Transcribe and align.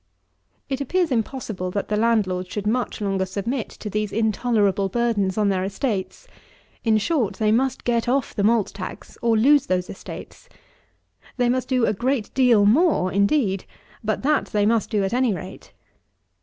22. 0.69 0.73
It 0.73 0.81
appears 0.83 1.11
impossible 1.11 1.69
that 1.69 1.87
the 1.87 1.95
landlords 1.95 2.49
should 2.51 2.65
much 2.65 3.01
longer 3.01 3.23
submit 3.23 3.69
to 3.69 3.87
these 3.87 4.11
intolerable 4.11 4.89
burdens 4.89 5.37
on 5.37 5.49
their 5.49 5.63
estates. 5.63 6.27
In 6.83 6.97
short, 6.97 7.35
they 7.35 7.51
must 7.51 7.83
get 7.83 8.09
off 8.09 8.33
the 8.33 8.43
malt 8.43 8.71
tax, 8.73 9.15
or 9.21 9.37
lose 9.37 9.67
those 9.67 9.91
estates. 9.91 10.49
They 11.37 11.49
must 11.49 11.67
do 11.67 11.85
a 11.85 11.93
great 11.93 12.33
deal 12.33 12.65
more, 12.65 13.11
indeed; 13.11 13.65
but 14.03 14.23
that 14.23 14.47
they 14.47 14.65
must 14.65 14.89
do 14.89 15.03
at 15.03 15.13
any 15.13 15.35
rate. 15.35 15.71